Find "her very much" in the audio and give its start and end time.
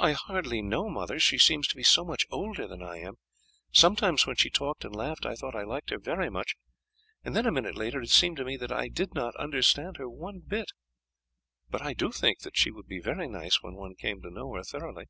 5.90-6.56